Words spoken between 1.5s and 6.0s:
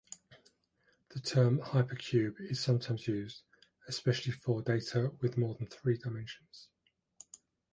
hypercube is sometimes used, especially for data with more than three